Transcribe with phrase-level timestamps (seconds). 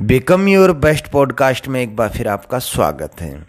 [0.00, 3.46] Become your best podcast में एक बार फिर आपका स्वागत है।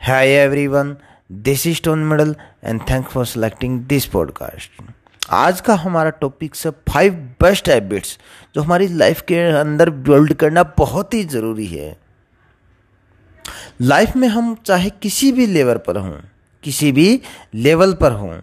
[0.00, 0.96] हाय एवरीवन
[1.32, 4.82] दिस इज़ टोन medal and thank for selecting this podcast
[5.30, 8.18] आज का हमारा टॉपिक है फाइव बेस्ट हैबिट्स
[8.54, 11.96] जो हमारी लाइफ के अंदर बिल्ड करना बहुत ही ज़रूरी है।
[13.80, 16.18] लाइफ में हम चाहे किसी भी लेवल पर हों,
[16.64, 17.20] किसी भी
[17.54, 18.40] लेवल पर हों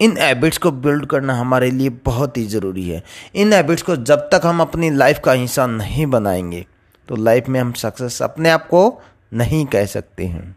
[0.00, 3.02] इन हैबिट्स को बिल्ड करना हमारे लिए बहुत ही ज़रूरी है।
[3.34, 6.64] इन हैबिट्स को जब तक हम अपनी लाइफ का हिस्सा नहीं बनाएँगे
[7.08, 9.00] तो लाइफ में हम सक्सेस अपने आप को
[9.32, 10.56] नहीं कह सकते हैं।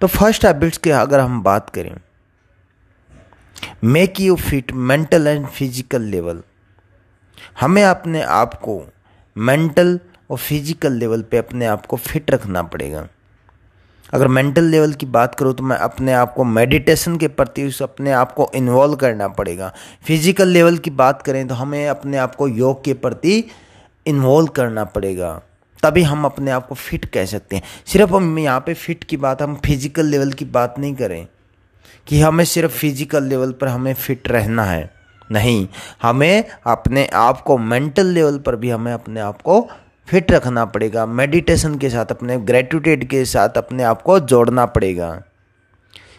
[0.00, 1.94] तो फ़र्स्ट हैबिट्स की अगर हम बात करें
[3.84, 6.42] make you fit mental and physical level
[7.60, 8.82] हमें अपने आप को
[9.36, 9.98] मेंटल
[10.30, 13.06] और फ़िज़िकल लेवल पे अपने आप को फिट रखना पड़ेगा।
[14.12, 17.80] अगर मेंटल लेवल की बात करूँ तो मैं अपने आप को मेडिटेशन के प्रति उस
[17.82, 19.72] अपने आप को इन्वॉल्व करना पड़ेगा।
[20.04, 23.44] फ़िज़िकल लेवल की बात करें तो हमें अपने आप को योग के प्रति
[24.06, 25.40] इन्वॉल्व करना पड़ेगा।
[25.82, 29.16] तभी हम अपने आप को फिट कह सकते हैं। सिर्फ़ हम यहाँ पे फिट की
[29.16, 31.26] बात, हम फ़िज़िकल लेवल की बात नहीं करें
[32.06, 34.90] कि हमें सिर्फ़ फ़िज़िकल लेवल पर हमें फिट रहना है।
[35.32, 35.66] नहीं,
[36.02, 39.60] हमें अपने आप को मेंटल लेवल पर भी हमें अपने आप को
[40.08, 45.22] फिट रखना पड़ेगा मेडिटेशन के साथ, अपने ग्रेटिट्यूड के साथ अपने आप को जोड़ना पड़ेगा।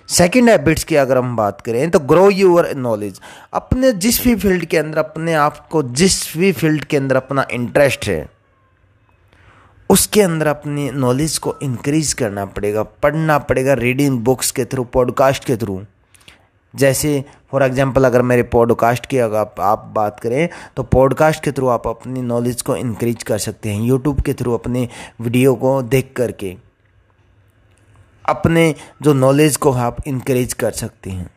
[0.09, 3.19] सेकेंड हैबिट्स की अगर हम बात करें तो ग्रो यूर नॉलेज
[3.53, 7.45] अपने जिस भी फ़ील्ड के अंदर, अपने आप को जिस भी फ़ील्ड के अंदर अपना
[7.51, 8.29] इंटरेस्ट है,
[9.89, 15.45] उसके अंदर अपनी नॉलेज को इंक्रीज करना पड़ेगा, पढ़ना पड़ेगा रीडिंग बुक्स के थ्रू पॉडकास्ट
[15.45, 15.81] के थ्रू
[16.75, 21.51] जैसे फॉर एग्जांपल अगर मेरे पॉडकास्ट की अगर आप, आप बात करें तो पॉडकास्ट के
[21.51, 24.87] थ्रू आप अपनी नॉलेज को इंक्रीज कर सकते हैं यूट्यूब के थ्रू अपने
[25.21, 26.55] वीडियो को देख करके।
[28.29, 31.29] अपने जो नॉलेज को आप इंक्रीज कर सकते हैं।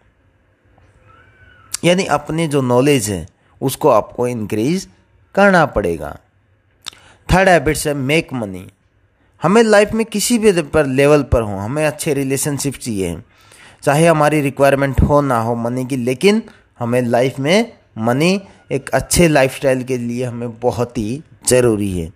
[1.85, 3.27] यानी अपने जो नॉलेज है
[3.61, 4.89] उसको आपको इंक्रीज
[5.35, 6.17] करना पड़ेगा।
[7.29, 8.67] थर्ड हैबिट्स है मेक मनी
[9.43, 13.17] हमें लाइफ में किसी भी पर लेवल पर हो हमें अच्छे रिलेशनशिप चाहिए।
[13.87, 16.43] चाहे हमारी रिक्वायरमेंट हो ना हो मनी की, लेकिन
[16.79, 18.41] हमें लाइफ में मनी
[18.73, 22.11] एक अच्छे लाइफस्टाइल के लिए हमें बहुत ही ज़रूरी है।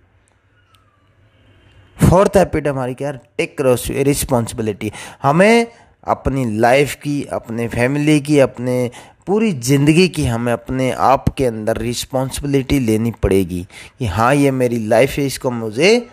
[1.98, 4.92] फोर्थ हैबिट हमारी क्या टेक रिस्पॉन्सिबिलिटी
[5.22, 5.66] हमें
[6.06, 8.91] अपनी लाइफ की, अपने फैमिली की, अपने
[9.26, 13.66] पूरी ज़िंदगी की हमें अपने आप के अंदर रिस्पॉन्सिबिलिटी लेनी पड़ेगी
[13.98, 16.08] कि हाँ ये मेरी लाइफ है, इसको मुझे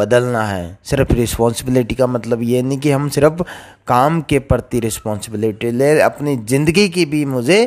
[0.00, 3.42] बदलना है। सिर्फ़ रिस्पॉन्सिबिलिटी का मतलब ये नहीं कि हम सिर्फ़
[3.86, 7.62] काम के प्रति रिस्पॉन्सिबिलिटी ले, अपनी ज़िंदगी की भी मुझे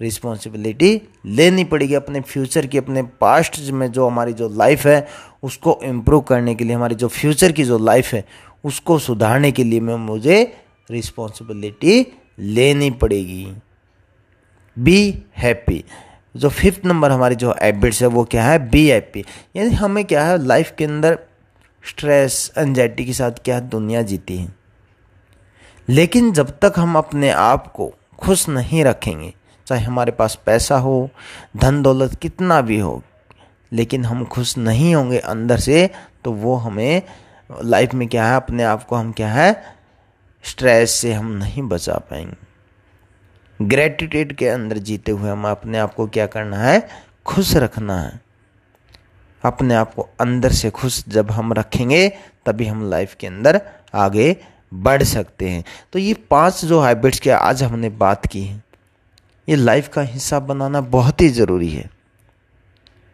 [0.00, 5.06] रिस्पॉन्सिबिलिटी लेनी पड़ेगी। अपने फ्यूचर की, अपने पास्ट में जो हमारी जो लाइफ है,
[5.42, 8.24] उसको इम्प्रूव करने के लिए, हमारी जो फ्यूचर की जो लाइफ है,
[8.64, 10.42] उसको सुधारने के लिए मैं मुझे
[10.90, 12.06] रिस्पॉन्सिबिलिटी
[12.38, 13.46] लेनी पड़ेगी।
[14.76, 15.84] बी हैप्पी
[16.34, 18.58] जो फिफ्थ नंबर हमारी जो हैबिट्स है, वो क्या है?
[18.70, 19.24] बी हैप्पी
[19.56, 20.44] यानी हमें क्या है?
[20.46, 21.18] लाइफ के अंदर
[21.84, 24.54] स्ट्रेस एनजाइटी के साथ क्या दुनिया जीती है।
[25.88, 29.32] लेकिन जब तक हम अपने आप को खुश नहीं रखेंगे,
[29.66, 31.10] चाहे हमारे पास पैसा हो,
[31.56, 33.02] धन दौलत कितना भी हो,
[33.72, 35.88] लेकिन हम खुश नहीं होंगे अंदर से
[36.24, 37.02] तो वो हमें
[37.50, 39.62] लाइफ में क्या है, अपने आप को हम क्या है
[40.44, 42.50] स्ट्रेस से हम नहीं बचा पाएँगे।
[43.60, 46.86] ग्रेटिट्यूड के अंदर जीते हुए हम अपने आप को क्या करना है,
[47.26, 48.20] खुश रखना है।
[49.44, 52.08] अपने आप को अंदर से खुश जब हम रखेंगे,
[52.46, 53.60] तभी हम लाइफ के अंदर
[53.94, 54.36] आगे
[54.72, 58.62] बढ़ सकते हैं। तो ये पाँच जो हैबिट्स की आज हमने बात की है,
[59.48, 61.90] ये लाइफ का हिस्सा बनाना बहुत ही ज़रूरी है।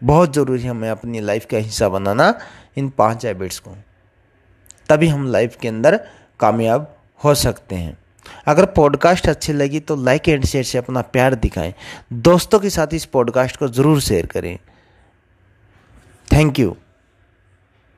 [0.02, 2.32] बहुत ज़रूरी है हमें अपनी लाइफ का हिस्सा बनाना
[2.76, 3.74] इन पाँच हैबिट्स को।
[4.88, 5.96] तभी हम लाइफ के अंदर
[6.40, 7.96] कामयाब हो सकते हैं।
[8.46, 11.74] अगर पॉडकास्ट अच्छी लगी तो लाइक एंड शेयर से अपना प्यार दिखाएँ।
[12.12, 14.58] दोस्तों के साथ इस पॉडकास्ट को ज़रूर शेयर करें।
[16.32, 16.76] Thank you